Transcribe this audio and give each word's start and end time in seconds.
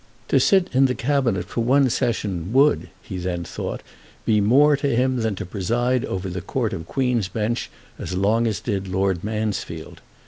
To 0.29 0.39
sit 0.39 0.67
in 0.73 0.87
the 0.87 0.95
Cabinet 0.95 1.45
for 1.45 1.61
one 1.63 1.87
Session 1.91 2.51
would, 2.53 2.89
he 3.03 3.17
then 3.19 3.43
thought, 3.43 3.83
be 4.25 4.41
more 4.41 4.75
to 4.77 4.95
him 4.95 5.17
than 5.17 5.35
to 5.35 5.45
preside 5.45 6.05
over 6.05 6.27
the 6.27 6.41
Court 6.41 6.73
of 6.73 6.87
Queen's 6.87 7.27
Bench 7.27 7.69
as 7.99 8.15
long 8.15 8.47
as 8.47 8.61
did 8.61 8.87
Lord 8.87 9.23
Mansfield. 9.23 10.01